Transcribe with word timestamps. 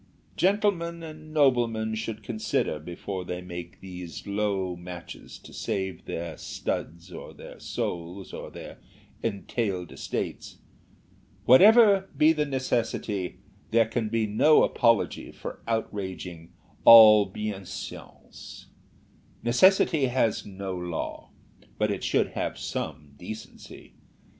"Gentlemen 0.35 1.03
and 1.03 1.31
noblemen 1.31 1.93
should 1.93 2.23
consider 2.23 2.79
before 2.79 3.23
they 3.23 3.39
make 3.39 3.81
these 3.81 4.25
low 4.25 4.75
matches 4.75 5.37
to 5.37 5.53
save 5.53 6.05
their 6.05 6.37
studs, 6.39 7.11
or 7.11 7.35
their 7.35 7.59
souls, 7.59 8.33
or 8.33 8.49
their 8.49 8.79
entailed 9.21 9.91
estates. 9.91 10.57
Whatever 11.45 12.09
be 12.17 12.33
the 12.33 12.47
necessity, 12.47 13.37
there 13.69 13.85
can 13.85 14.09
be 14.09 14.25
no 14.25 14.63
apology 14.63 15.31
for 15.31 15.61
outraging 15.67 16.51
all 16.83 17.31
bienséance. 17.31 18.65
Necessity 19.43 20.05
has 20.05 20.47
no 20.47 20.75
law, 20.75 21.29
but 21.77 21.91
it 21.91 22.03
should 22.03 22.29
have 22.29 22.57
some 22.57 23.13
decency. 23.19 23.93